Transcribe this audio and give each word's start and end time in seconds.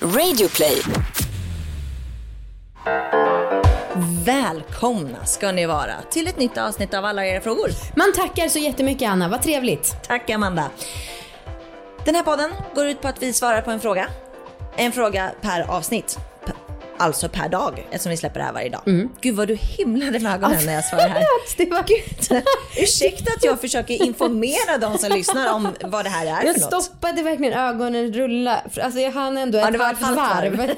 Radioplay. 0.00 0.82
Välkomna 4.24 5.24
ska 5.24 5.52
ni 5.52 5.66
vara 5.66 5.94
till 6.10 6.26
ett 6.26 6.38
nytt 6.38 6.58
avsnitt 6.58 6.94
av 6.94 7.04
alla 7.04 7.26
era 7.26 7.40
frågor. 7.40 7.70
Man 7.96 8.12
tackar 8.12 8.48
så 8.48 8.58
jättemycket 8.58 9.08
Anna, 9.08 9.28
vad 9.28 9.42
trevligt. 9.42 9.96
Tack 10.06 10.30
Amanda. 10.30 10.70
Den 12.04 12.14
här 12.14 12.22
podden 12.22 12.50
går 12.74 12.86
ut 12.86 13.00
på 13.00 13.08
att 13.08 13.22
vi 13.22 13.32
svarar 13.32 13.62
på 13.62 13.70
en 13.70 13.80
fråga. 13.80 14.08
En 14.76 14.92
fråga 14.92 15.30
per 15.40 15.70
avsnitt. 15.70 16.18
Alltså 16.98 17.28
per 17.28 17.48
dag 17.48 17.86
eftersom 17.90 18.10
vi 18.10 18.16
släpper 18.16 18.40
det 18.40 18.44
här 18.46 18.52
varje 18.52 18.68
dag. 18.68 19.08
Gud 19.20 19.34
vad 19.34 19.48
du 19.48 19.54
himlade 19.54 20.18
med 20.18 20.34
ögonen 20.34 20.66
när 20.66 20.72
jag 20.74 20.84
svarar 20.84 21.08
här. 21.08 21.24
det 21.56 21.70
var 21.70 21.84
Gud. 21.86 22.42
Ursäkta 22.76 23.32
att 23.36 23.44
jag 23.44 23.60
försöker 23.60 24.02
informera 24.02 24.78
de 24.80 24.98
som 24.98 25.12
lyssnar 25.12 25.52
om 25.52 25.68
vad 25.84 26.04
det 26.04 26.08
här 26.10 26.26
är 26.26 26.46
Jag 26.46 26.54
för 26.54 26.70
något. 26.70 26.84
stoppade 26.84 27.22
verkligen 27.22 27.52
ögonen 27.52 28.12
rulla. 28.12 28.62
Alltså 28.82 29.00
jag 29.00 29.10
hann 29.12 29.38
ändå 29.38 29.58
Ja, 29.58 29.66
ett 29.66 29.72
det 29.72 29.78
var 29.78 29.86
halvt 29.86 30.00
varv. 30.16 30.70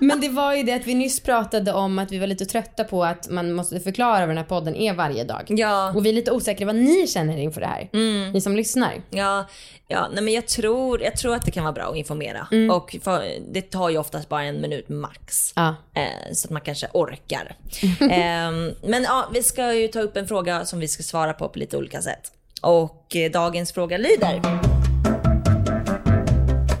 Men 0.00 0.20
det 0.20 0.28
var 0.28 0.54
ju 0.54 0.62
det 0.62 0.72
att 0.72 0.86
vi 0.86 0.94
nyss 0.94 1.20
pratade 1.20 1.72
om 1.72 1.98
att 1.98 2.12
vi 2.12 2.18
var 2.18 2.26
lite 2.26 2.46
trötta 2.46 2.84
på 2.84 3.04
att 3.04 3.30
man 3.30 3.52
måste 3.52 3.80
förklara 3.80 4.20
vad 4.20 4.28
den 4.28 4.36
här 4.36 4.44
podden 4.44 4.76
är 4.76 4.94
varje 4.94 5.24
dag. 5.24 5.44
Ja. 5.48 5.92
Och 5.96 6.06
vi 6.06 6.08
är 6.08 6.14
lite 6.14 6.32
osäkra 6.32 6.66
vad 6.66 6.76
ni 6.76 7.06
känner 7.06 7.38
inför 7.38 7.60
det 7.60 7.66
här. 7.66 7.88
Ni 8.32 8.40
som 8.40 8.56
lyssnar. 8.56 8.94
Ja, 9.10 9.48
ja 9.88 10.08
nej 10.14 10.24
men 10.24 10.34
jag 10.34 10.46
tror, 10.46 11.02
jag 11.02 11.16
tror 11.16 11.34
att 11.34 11.44
det 11.44 11.50
kan 11.50 11.64
vara 11.64 11.72
bra 11.72 11.84
att 11.84 11.96
informera. 11.96 12.46
Och 12.70 12.96
för, 13.02 13.24
det 13.52 13.62
tar 13.62 13.90
ju 13.90 13.98
oftast 13.98 14.28
bara 14.28 14.42
en 14.42 14.60
minut 14.60 14.88
max. 14.88 15.52
Ja. 15.56 15.74
Eh, 15.94 16.32
så 16.32 16.46
att 16.46 16.50
man 16.50 16.62
kanske 16.62 16.86
orkar. 16.92 17.56
Ehm, 18.10 18.70
men 18.82 19.02
ja, 19.02 19.28
vi 19.32 19.42
ska 19.42 19.74
ju 19.74 19.88
ta 19.88 20.00
upp 20.00 20.16
en 20.16 20.28
fråga 20.28 20.64
som 20.64 20.78
vi 20.80 20.88
ska 20.88 21.02
svara 21.02 21.32
på 21.32 21.48
på 21.48 21.58
lite 21.58 21.76
olika 21.76 22.02
sätt. 22.02 22.32
Och 22.60 23.16
eh, 23.16 23.30
dagens 23.30 23.72
fråga 23.72 23.98
lyder. 23.98 24.81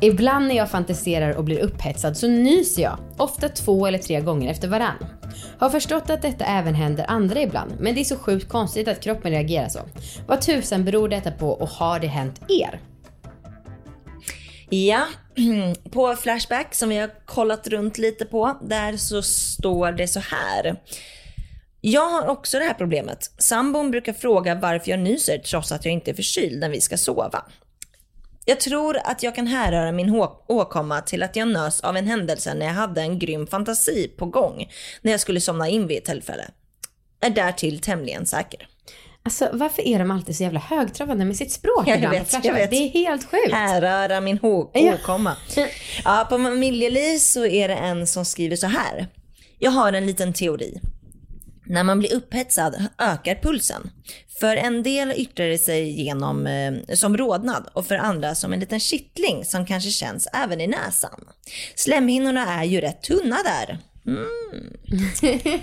Ibland 0.04 0.48
när 0.48 0.54
jag 0.54 0.70
fantiserar 0.70 1.36
och 1.36 1.44
blir 1.44 1.58
upphetsad 1.58 2.16
så 2.16 2.28
nyser 2.28 2.82
jag. 2.82 2.98
Ofta 3.18 3.48
två 3.48 3.86
eller 3.86 3.98
tre 3.98 4.20
gånger 4.20 4.50
efter 4.50 4.68
varann. 4.68 5.06
Har 5.58 5.70
förstått 5.70 6.10
att 6.10 6.22
detta 6.22 6.44
även 6.44 6.74
händer 6.74 7.04
andra 7.08 7.40
ibland, 7.40 7.72
men 7.80 7.94
det 7.94 8.00
är 8.00 8.04
så 8.04 8.16
sjukt 8.16 8.48
konstigt 8.48 8.88
att 8.88 9.00
kroppen 9.00 9.30
reagerar 9.30 9.68
så. 9.68 9.80
Vad 10.26 10.40
tusan 10.40 10.84
beror 10.84 11.08
detta 11.08 11.30
på 11.30 11.48
och 11.50 11.68
har 11.68 12.00
det 12.00 12.06
hänt 12.06 12.40
er? 12.48 12.80
Ja, 14.68 15.06
på 15.90 16.16
Flashback 16.16 16.74
som 16.74 16.88
vi 16.88 16.98
har 16.98 17.10
kollat 17.24 17.68
runt 17.68 17.98
lite 17.98 18.24
på, 18.24 18.58
där 18.62 18.96
så 18.96 19.22
står 19.22 19.92
det 19.92 20.08
så 20.08 20.20
här. 20.20 20.76
Jag 21.80 22.08
har 22.10 22.26
också 22.28 22.58
det 22.58 22.64
här 22.64 22.74
problemet. 22.74 23.30
Sambon 23.38 23.90
brukar 23.90 24.12
fråga 24.12 24.54
varför 24.54 24.90
jag 24.90 25.00
nyser 25.00 25.38
trots 25.38 25.72
att 25.72 25.84
jag 25.84 25.94
inte 25.94 26.10
är 26.10 26.14
förkyld 26.14 26.60
när 26.60 26.68
vi 26.68 26.80
ska 26.80 26.96
sova. 26.96 27.44
Jag 28.44 28.60
tror 28.60 28.98
att 29.04 29.22
jag 29.22 29.34
kan 29.34 29.46
härröra 29.46 29.92
min 29.92 30.14
åkomma 30.46 31.00
till 31.00 31.22
att 31.22 31.36
jag 31.36 31.48
nös 31.48 31.80
av 31.80 31.96
en 31.96 32.06
händelse 32.06 32.54
när 32.54 32.66
jag 32.66 32.72
hade 32.72 33.00
en 33.00 33.18
grym 33.18 33.46
fantasi 33.46 34.08
på 34.18 34.26
gång 34.26 34.68
när 35.02 35.12
jag 35.12 35.20
skulle 35.20 35.40
somna 35.40 35.68
in 35.68 35.86
vid 35.86 35.98
ett 35.98 36.04
tillfälle. 36.04 36.44
Är 37.20 37.30
därtill 37.30 37.80
tämligen 37.80 38.26
säker. 38.26 38.68
Alltså 39.24 39.48
varför 39.52 39.82
är 39.88 39.98
de 39.98 40.10
alltid 40.10 40.36
så 40.36 40.42
jävla 40.42 40.60
högtravande 40.60 41.24
med 41.24 41.36
sitt 41.36 41.52
språk 41.52 41.84
Jag 41.86 42.10
vet, 42.10 42.44
jag 42.44 42.54
vet. 42.54 42.70
Det 42.70 42.76
är 42.76 42.88
helt 42.88 43.30
sjukt. 43.30 43.52
Härröra 43.52 44.20
min 44.20 44.38
hå- 44.38 44.70
Ja. 44.74 44.94
åkomma. 44.94 45.36
Ja, 46.04 46.26
på 46.30 46.38
familjeliv 46.38 47.18
så 47.18 47.46
är 47.46 47.68
det 47.68 47.74
en 47.74 48.06
som 48.06 48.24
skriver 48.24 48.56
så 48.56 48.66
här. 48.66 49.06
Jag 49.58 49.70
har 49.70 49.92
en 49.92 50.06
liten 50.06 50.32
teori. 50.32 50.80
När 51.72 51.84
man 51.84 51.98
blir 51.98 52.14
upphetsad 52.14 52.86
ökar 52.98 53.34
pulsen. 53.34 53.90
För 54.40 54.56
en 54.56 54.82
del 54.82 55.12
yttrar 55.16 55.46
det 55.46 55.58
sig 55.58 56.02
genom, 56.02 56.46
eh, 56.46 56.72
som 56.94 57.16
rodnad 57.16 57.68
och 57.72 57.86
för 57.86 57.94
andra 57.94 58.34
som 58.34 58.52
en 58.52 58.60
liten 58.60 58.80
kittling 58.80 59.44
som 59.44 59.66
kanske 59.66 59.90
känns 59.90 60.28
även 60.32 60.60
i 60.60 60.66
näsan. 60.66 61.24
Slemhinnorna 61.74 62.60
är 62.60 62.64
ju 62.64 62.80
rätt 62.80 63.02
tunna 63.02 63.36
där. 63.44 63.78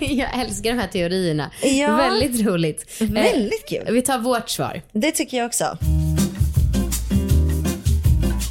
jag 0.00 0.40
älskar 0.40 0.70
de 0.70 0.78
här 0.78 0.88
teorierna. 0.88 1.50
Ja. 1.62 1.96
Väldigt 1.96 2.46
roligt. 2.46 3.00
Väldigt 3.00 3.68
kul. 3.68 3.86
Eh, 3.86 3.92
vi 3.92 4.02
tar 4.02 4.18
vårt 4.18 4.48
svar. 4.48 4.82
Det 4.92 5.12
tycker 5.12 5.36
jag 5.36 5.46
också. 5.46 5.78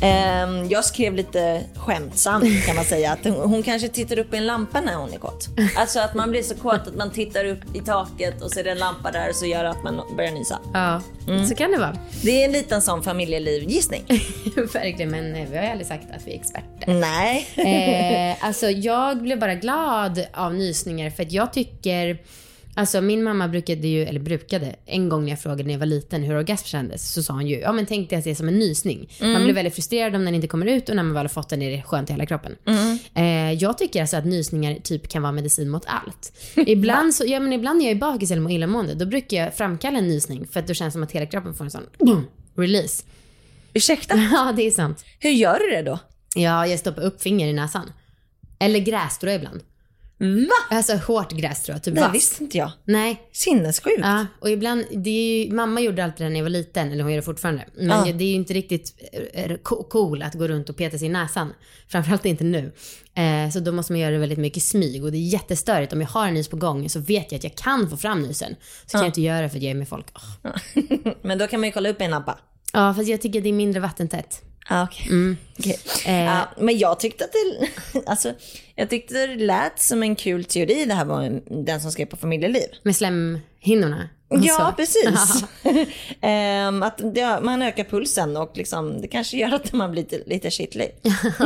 Ehm, 0.01 0.69
jag 0.69 0.85
skrev 0.85 1.13
lite 1.15 1.63
skämtsamt 1.75 2.65
kan 2.65 2.75
man 2.75 2.85
säga 2.85 3.11
att 3.11 3.25
hon, 3.25 3.63
kanske 3.63 3.87
tittar 3.87 4.19
upp 4.19 4.33
i 4.33 4.37
en 4.37 4.45
lampa 4.45 4.81
när 4.81 4.95
hon 4.95 5.13
är 5.13 5.17
kåt. 5.17 5.47
Alltså 5.77 5.99
att 5.99 6.13
man 6.15 6.31
blir 6.31 6.43
så 6.43 6.55
kåt 6.55 6.87
att 6.87 6.95
man 6.95 7.11
tittar 7.11 7.45
upp 7.45 7.75
i 7.75 7.79
taket 7.79 8.41
och 8.41 8.51
ser 8.51 8.67
en 8.67 8.77
lampa 8.77 9.11
där 9.11 9.31
så 9.33 9.45
gör 9.45 9.63
det 9.63 9.69
att 9.69 9.83
man 9.83 10.01
börjar 10.17 10.31
nysa. 10.31 10.59
Ja, 10.73 11.01
Mm. 11.27 11.47
så 11.47 11.55
kan 11.55 11.71
det 11.71 11.77
vara. 11.77 11.97
Det 12.23 12.41
är 12.41 12.45
en 12.45 12.51
liten 12.51 12.81
sån 12.81 13.03
familjelivgissning. 13.03 14.03
Verkligen, 14.73 15.11
men 15.11 15.33
vi 15.51 15.57
har 15.57 15.63
ju 15.63 15.69
aldrig 15.69 15.87
sagt 15.87 16.03
att 16.15 16.27
vi 16.27 16.31
är 16.31 16.35
experter. 16.39 16.93
Nej. 16.93 17.47
eh, 18.37 18.45
alltså 18.47 18.69
jag 18.69 19.21
blev 19.21 19.39
bara 19.39 19.55
glad 19.55 20.25
av 20.33 20.53
nysningar 20.53 21.09
för 21.09 21.23
att 21.23 21.31
jag 21.31 21.53
tycker 21.53 22.17
Alltså 22.79 23.01
min 23.01 23.23
mamma 23.23 23.47
brukade 23.47 23.87
ju, 23.87 24.01
eller 24.03 24.19
brukade, 24.19 24.75
en 24.85 25.09
gång 25.09 25.23
när 25.23 25.29
jag 25.29 25.39
frågade 25.39 25.63
när 25.63 25.71
jag 25.71 25.79
var 25.79 25.85
liten 25.85 26.23
hur 26.23 26.35
orgasm 26.35 26.65
kändes 26.65 27.13
så 27.13 27.23
sa 27.23 27.33
hon 27.33 27.47
ju, 27.47 27.59
ja 27.59 27.71
men 27.71 27.85
tänk 27.85 28.09
dig 28.09 28.19
att 28.19 28.23
det 28.25 28.31
är 28.31 28.35
som 28.35 28.47
en 28.47 28.59
nysning. 28.59 29.09
Man 29.21 29.43
blir 29.43 29.53
väldigt 29.53 29.75
frustrerad 29.75 30.15
om 30.15 30.25
den 30.25 30.35
inte 30.35 30.47
kommer 30.47 30.65
ut 30.65 30.89
och 30.89 30.95
när 30.95 31.03
man 31.03 31.13
väl 31.13 31.23
har 31.23 31.29
fått 31.29 31.49
den 31.49 31.61
är 31.61 31.71
det 31.71 31.81
skönt 31.81 32.09
i 32.09 32.13
hela 32.13 32.25
kroppen. 32.25 32.55
Eh, 33.13 33.51
jag 33.53 33.77
tycker 33.77 34.01
alltså 34.01 34.17
att 34.17 34.25
nysningar 34.25 34.75
typ 34.83 35.07
kan 35.07 35.21
vara 35.21 35.31
medicin 35.31 35.69
mot 35.69 35.83
allt. 35.85 36.33
Ibland, 36.55 37.15
så, 37.15 37.23
ja, 37.27 37.39
men 37.39 37.53
ibland 37.53 37.79
när 37.79 37.85
jag 37.85 37.91
är 37.91 37.99
bakis 37.99 38.31
eller 38.31 38.41
mår 38.41 38.51
illamående 38.51 38.93
då 38.93 39.05
brukar 39.05 39.37
jag 39.37 39.55
framkalla 39.55 39.97
en 39.97 40.07
nysning 40.07 40.47
för 40.47 40.59
att 40.59 40.67
då 40.67 40.73
känns 40.73 40.91
det 40.93 40.95
som 40.95 41.03
att 41.03 41.11
hela 41.11 41.25
kroppen 41.25 41.53
får 41.53 41.65
en 41.65 41.71
sån 41.71 41.85
release. 42.57 43.03
Ursäkta, 43.73 44.15
Ja 44.31 44.53
det 44.55 44.67
är 44.67 44.71
sant. 44.71 45.05
hur 45.19 45.29
gör 45.31 45.59
du 45.59 45.75
det 45.75 45.81
då? 45.81 45.99
Ja, 46.35 46.67
jag 46.67 46.79
stoppar 46.79 47.01
upp 47.01 47.21
finger 47.21 47.47
i 47.47 47.53
näsan. 47.53 47.91
Eller 48.59 48.79
grässtrå 48.79 49.29
ibland. 49.31 49.61
Va? 50.21 50.75
Alltså 50.75 50.95
hårt 50.95 51.31
grässtrå, 51.31 51.79
typ 51.79 51.95
Det 51.95 52.01
vass. 52.01 52.15
visste 52.15 52.43
inte 52.43 52.57
jag. 52.57 52.71
Nej. 52.85 53.21
Sinnessjukt. 53.33 53.99
Ja, 54.01 54.25
och 54.39 54.49
ibland, 54.49 54.85
det 54.91 55.09
är 55.09 55.45
ju, 55.45 55.53
mamma 55.53 55.81
gjorde 55.81 56.03
alltid 56.03 56.25
det 56.25 56.29
när 56.29 56.37
jag 56.39 56.43
var 56.43 56.49
liten, 56.49 56.91
eller 56.91 57.03
hon 57.03 57.11
gör 57.11 57.17
det 57.17 57.25
fortfarande. 57.25 57.65
Men 57.77 57.87
Ja. 58.07 58.13
det 58.13 58.23
är 58.23 58.27
ju 58.29 58.35
inte 58.35 58.53
riktigt 58.53 58.93
eh, 59.33 59.55
co- 59.63 59.83
cool 59.83 60.21
att 60.23 60.33
gå 60.33 60.47
runt 60.47 60.69
och 60.69 60.77
peta 60.77 60.97
sig 60.97 61.07
i 61.07 61.09
näsan. 61.11 61.53
Framförallt 61.87 62.25
inte 62.25 62.43
nu. 62.43 62.71
Eh, 63.13 63.51
så 63.53 63.59
då 63.59 63.71
måste 63.71 63.93
man 63.93 63.99
göra 63.99 64.11
det 64.11 64.17
väldigt 64.17 64.39
mycket 64.39 64.57
i 64.57 64.61
smyg 64.61 65.03
och 65.03 65.11
det 65.11 65.17
är 65.17 65.27
jättestörigt. 65.33 65.93
Om 65.93 66.01
jag 66.01 66.07
har 66.07 66.27
en 66.27 66.33
nys 66.33 66.47
på 66.47 66.57
gång 66.57 66.89
så 66.89 66.99
vet 66.99 67.31
jag 67.31 67.37
att 67.37 67.43
jag 67.43 67.55
kan 67.55 67.89
få 67.89 67.97
fram 67.97 68.21
nysen. 68.21 68.55
Så 68.85 68.91
kan 68.91 69.01
jag 69.01 69.07
inte 69.09 69.21
göra 69.21 69.41
det 69.41 69.49
för 69.49 69.57
att 69.57 69.63
jag 69.63 69.71
är 69.71 69.75
med 69.75 69.87
folk. 69.87 70.05
Åh. 70.43 70.51
Men 71.21 71.37
då 71.37 71.47
kan 71.47 71.59
man 71.59 71.67
ju 71.67 71.73
kolla 71.73 71.89
upp 71.89 72.01
en 72.01 72.11
lampa. 72.11 72.39
Ja, 72.73 72.93
fast 72.93 73.09
jag 73.09 73.21
tycker 73.21 73.41
det 73.41 73.49
är 73.49 73.53
mindre 73.53 73.79
vattentätt. 73.79 74.41
Ah, 74.71 74.83
okej. 74.83 75.35
Okej. 75.59 75.79
Eh. 76.05 76.23
Ja, 76.23 76.49
men 76.57 76.77
jag 76.77 76.99
tyckte 76.99 77.23
att 77.25 77.31
det, 77.31 77.67
alltså, 78.05 78.33
jag 78.75 78.89
tyckte 78.89 79.27
det 79.27 79.35
lät 79.35 79.79
som 79.79 80.03
en 80.03 80.15
kul 80.15 80.43
teori 80.43 80.85
det 80.85 80.93
här 80.93 81.05
var 81.05 81.41
den 81.65 81.81
som 81.81 81.91
skrev 81.91 82.05
på 82.05 82.17
familjeliv. 82.17 82.67
Med 82.83 82.95
slemhinnorna. 82.95 84.09
Ja, 84.29 84.55
så. 84.55 84.75
precis. 84.75 85.43
Ehm, 86.21 86.83
att 86.83 86.97
det, 87.13 87.39
man 87.41 87.61
ökar 87.61 87.83
pulsen 87.83 88.37
och 88.37 88.51
liksom, 88.57 89.01
det 89.01 89.07
kanske 89.07 89.37
gör 89.37 89.53
att 89.53 89.73
man 89.73 89.91
blir 89.91 90.03
lite, 90.03 90.23
lite 90.25 90.51
kittlig. 90.51 90.95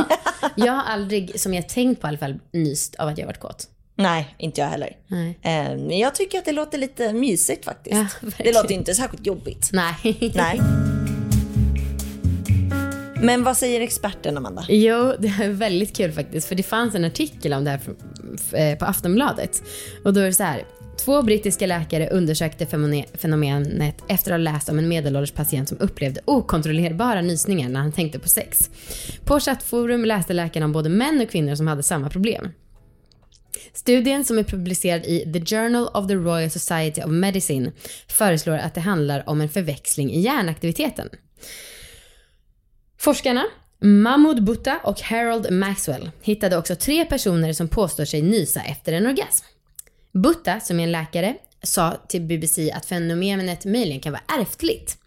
Jag 0.54 0.72
har 0.72 0.82
aldrig, 0.82 1.40
som 1.40 1.54
jag 1.54 1.68
tänkt 1.68 2.00
på 2.00 2.06
i 2.06 2.08
alla 2.08 2.18
fall, 2.18 2.38
nyst 2.52 2.94
av 2.94 3.08
att 3.08 3.18
jag 3.18 3.26
varit 3.26 3.40
kåt. 3.40 3.68
Nej, 3.96 4.34
inte 4.38 4.60
jag 4.60 4.68
heller. 4.68 4.96
Ehm, 5.42 5.86
men 5.86 5.98
jag 5.98 6.14
tycker 6.14 6.38
att 6.38 6.44
det 6.44 6.52
låter 6.52 6.78
lite 6.78 7.12
mysigt 7.12 7.64
faktiskt. 7.64 8.16
Ja, 8.22 8.28
det 8.38 8.52
låter 8.52 8.72
inte 8.72 8.94
särskilt 8.94 9.26
jobbigt. 9.26 9.70
Nej. 9.72 9.94
Nej. 10.34 10.60
Men 13.20 13.44
vad 13.44 13.56
säger 13.56 13.80
experten 13.80 14.36
Amanda? 14.36 14.64
Jo, 14.68 15.14
det 15.18 15.28
är 15.28 15.48
väldigt 15.48 15.96
kul 15.96 16.12
faktiskt. 16.12 16.48
För 16.48 16.54
det 16.54 16.62
fanns 16.62 16.94
en 16.94 17.04
artikel 17.04 17.52
om 17.52 17.64
det 17.64 17.70
här 17.70 17.80
eh, 18.52 18.78
på 18.78 18.84
Aftonbladet. 18.84 19.62
Och 20.04 20.14
då 20.14 20.20
är 20.20 20.26
det 20.26 20.34
så 20.34 20.42
här. 20.42 20.64
Två 21.04 21.22
brittiska 21.22 21.66
läkare 21.66 22.08
undersökte 22.08 22.66
fenomenet 23.14 24.02
efter 24.08 24.30
att 24.30 24.34
ha 24.34 24.52
läst 24.52 24.68
om 24.68 24.78
en 24.78 24.88
medelålders 24.88 25.32
patient 25.32 25.68
som 25.68 25.78
upplevde 25.80 26.20
okontrollerbara 26.24 27.22
nysningar 27.22 27.68
när 27.68 27.80
han 27.80 27.92
tänkte 27.92 28.18
på 28.18 28.28
sex. 28.28 28.70
På 29.24 29.40
chattforum 29.40 30.04
läste 30.04 30.32
läkarna 30.32 30.66
om 30.66 30.72
både 30.72 30.88
män 30.88 31.20
och 31.20 31.30
kvinnor 31.30 31.54
som 31.54 31.66
hade 31.66 31.82
samma 31.82 32.10
problem. 32.10 32.48
Studien 33.72 34.24
som 34.24 34.38
är 34.38 34.42
publicerad 34.42 35.04
i 35.04 35.32
The 35.32 35.56
Journal 35.56 35.88
of 35.94 36.08
the 36.08 36.14
Royal 36.14 36.50
Society 36.50 37.02
of 37.02 37.10
Medicine 37.10 37.72
föreslår 38.08 38.56
att 38.56 38.74
det 38.74 38.80
handlar 38.80 39.28
om 39.28 39.40
en 39.40 39.48
förväxling 39.48 40.12
i 40.12 40.20
hjärnaktiviteten. 40.20 41.08
Forskarna 43.04 43.44
Mahmoud 43.80 44.44
Butta 44.44 44.80
och 44.84 45.00
Harold 45.00 45.52
Maxwell 45.52 46.10
hittade 46.22 46.56
också 46.56 46.76
tre 46.76 47.04
personer 47.04 47.52
som 47.52 47.68
påstår 47.68 48.04
sig 48.04 48.22
nysa 48.22 48.62
efter 48.62 48.92
en 48.92 49.06
orgasm. 49.06 49.46
Butta, 50.12 50.60
som 50.60 50.80
är 50.80 50.84
en 50.84 50.92
läkare, 50.92 51.34
sa 51.62 51.96
till 52.08 52.22
BBC 52.22 52.70
att 52.70 52.86
fenomenet 52.86 53.64
möjligen 53.64 54.00
kan 54.00 54.12
vara 54.12 54.40
ärftligt. 54.40 54.98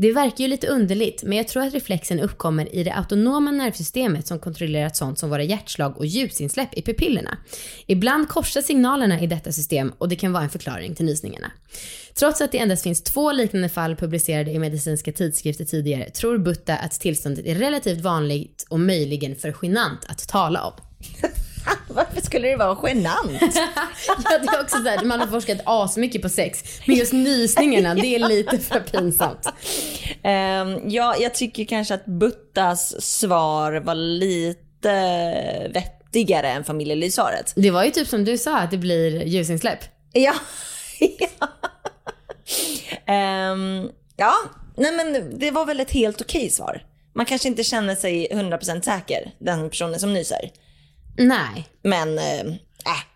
Det 0.00 0.12
verkar 0.12 0.44
ju 0.44 0.48
lite 0.48 0.66
underligt, 0.66 1.22
men 1.22 1.38
jag 1.38 1.48
tror 1.48 1.62
att 1.62 1.74
reflexen 1.74 2.20
uppkommer 2.20 2.74
i 2.74 2.84
det 2.84 2.94
autonoma 2.94 3.50
nervsystemet 3.50 4.26
som 4.26 4.38
kontrollerat 4.38 4.96
sånt 4.96 5.18
som 5.18 5.30
våra 5.30 5.42
hjärtslag 5.42 5.96
och 5.96 6.06
ljusinsläpp 6.06 6.74
i 6.74 6.82
pupillerna. 6.82 7.38
Ibland 7.86 8.28
korsar 8.28 8.60
signalerna 8.60 9.20
i 9.20 9.26
detta 9.26 9.52
system 9.52 9.92
och 9.98 10.08
det 10.08 10.16
kan 10.16 10.32
vara 10.32 10.42
en 10.42 10.50
förklaring 10.50 10.94
till 10.94 11.06
nysningarna. 11.06 11.50
Trots 12.14 12.40
att 12.40 12.52
det 12.52 12.58
endast 12.58 12.82
finns 12.82 13.02
två 13.02 13.32
liknande 13.32 13.68
fall 13.68 13.96
publicerade 13.96 14.50
i 14.50 14.58
medicinska 14.58 15.12
tidskrifter 15.12 15.64
tidigare 15.64 16.10
tror 16.10 16.38
Butta 16.38 16.76
att 16.76 16.92
tillståndet 16.92 17.46
är 17.46 17.54
relativt 17.54 18.00
vanligt 18.00 18.66
och 18.68 18.80
möjligen 18.80 19.36
för 19.36 19.56
genant 19.62 20.04
att 20.08 20.28
tala 20.28 20.64
om. 20.64 20.72
Varför 21.88 22.20
skulle 22.20 22.48
det 22.48 22.56
vara 22.56 22.88
genant? 22.88 23.40
ja, 24.24 24.38
det 24.38 24.48
är 24.48 24.60
också 24.62 24.76
så 24.76 24.88
här, 24.88 25.04
man 25.04 25.20
har 25.20 25.26
forskat 25.26 25.58
asmycket 25.64 26.22
på 26.22 26.28
sex, 26.28 26.80
men 26.86 26.96
just 26.96 27.12
nysningarna, 27.12 27.94
det 27.94 28.14
är 28.14 28.28
lite 28.28 28.58
för 28.58 28.80
pinsamt. 28.80 29.46
Um, 30.24 30.90
ja, 30.90 31.16
jag 31.20 31.34
tycker 31.34 31.64
kanske 31.64 31.94
att 31.94 32.06
Buttas 32.06 33.02
svar 33.02 33.72
var 33.72 33.94
lite 33.94 34.58
vettigare 35.74 36.48
än 36.48 36.64
familjelivssvaret. 36.64 37.52
Det 37.56 37.70
var 37.70 37.84
ju 37.84 37.90
typ 37.90 38.08
som 38.08 38.24
du 38.24 38.38
sa, 38.38 38.58
att 38.58 38.70
det 38.70 38.78
blir 38.78 39.24
ljusinsläpp. 39.24 39.80
Ja. 40.12 40.34
um, 43.52 43.90
ja, 44.16 44.34
nej 44.76 44.92
men 44.92 45.38
det 45.38 45.50
var 45.50 45.66
väl 45.66 45.80
ett 45.80 45.90
helt 45.90 46.20
okej 46.20 46.50
svar. 46.50 46.82
Man 47.14 47.26
kanske 47.26 47.48
inte 47.48 47.64
känner 47.64 47.94
sig 47.94 48.28
100% 48.30 48.80
säker, 48.80 49.30
den 49.38 49.70
personen 49.70 50.00
som 50.00 50.14
nyser. 50.14 50.50
Nej. 51.18 51.68
Men, 51.82 52.18
äh, 52.18 52.52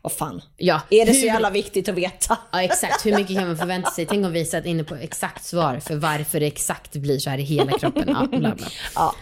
vad 0.03 0.13
fan. 0.13 0.43
Ja. 0.57 0.81
Är 0.91 1.07
det 1.07 1.15
så 1.15 1.27
jävla 1.27 1.51
viktigt 1.51 1.89
att 1.89 1.95
veta? 1.95 2.39
Ja, 2.53 2.63
exakt. 2.63 3.07
Hur 3.07 3.17
mycket 3.17 3.37
kan 3.37 3.47
man 3.47 3.57
förvänta 3.57 3.91
sig? 3.91 4.07
Tänk 4.07 4.27
om 4.27 4.33
vi 4.33 4.45
satt 4.45 4.67
inne 4.67 4.85
på 4.85 4.95
exakt 4.95 5.45
svar 5.45 5.81
för 5.81 5.97
varför 5.97 6.41
det 6.41 6.47
exakt 6.47 6.93
blir 6.93 7.19
så 7.19 7.31
här 7.31 7.39
i 7.39 7.43
hela 7.43 7.79
kroppen. 7.79 8.05
Ja, 8.09 8.39
bla 8.39 8.55
bla. 8.55 8.67
Ja. 8.95 9.15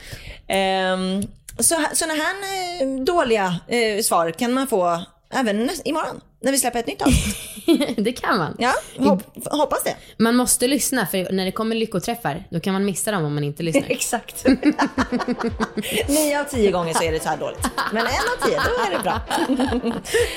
Um, 0.93 1.23
så, 1.59 1.87
sådana 1.93 2.15
här 2.15 2.35
eh, 2.83 3.05
dåliga 3.05 3.57
eh, 3.69 4.03
svar 4.03 4.31
kan 4.31 4.53
man 4.53 4.67
få 4.67 5.05
även 5.33 5.71
imorgon 5.85 6.21
när 6.43 6.53
vi 6.53 6.59
släpper 6.59 6.79
ett 6.79 6.87
nytt 6.87 7.03
avsnitt. 7.03 7.97
det 7.97 8.13
kan 8.13 8.39
man. 8.39 8.57
Ja, 8.59 8.73
hop 8.97 9.23
hoppas 9.51 9.83
det. 9.83 9.97
Man 10.17 10.37
måste 10.37 10.69
lyssna 10.69 11.07
för 11.07 11.33
när 11.33 11.45
det 11.45 11.53
kommer 11.53 11.77
lyckoträffar 11.77 12.45
då 12.51 12.61
kan 12.61 12.73
man 12.73 12.85
missa 12.85 13.11
dem 13.11 13.25
om 13.25 13.35
man 13.35 13.45
inte 13.45 13.63
lyssnar. 13.63 13.85
Exakt. 13.91 14.47
Nio 16.09 16.41
av 16.41 16.45
tio 16.45 16.71
gånger 16.71 16.95
så 16.95 17.03
är 17.03 17.13
det 17.13 17.23
så 17.23 17.29
här 17.29 17.37
dåligt. 17.37 17.69
Men 17.93 18.07
en 18.07 18.13
av 18.13 18.47
tio, 18.47 18.57
då 18.57 18.85
är 18.87 18.97
det 18.97 19.03
bra. 19.03 19.21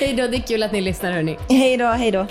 hej 0.00 0.14
då, 0.14 0.26
det 0.26 0.36
är 0.36 0.46
kul 0.46 0.62
att 0.62 0.72
ni 0.72 0.80
lyssnar 0.80 1.12
hörni. 1.12 1.38
Hej 1.48 1.76
då, 1.76 1.86
hej 1.86 2.10
då. 2.10 2.26